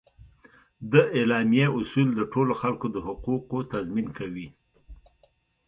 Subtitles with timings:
[0.91, 4.47] د اعلامیه اصول د ټولو خلکو د حقوقو تضمین کوي.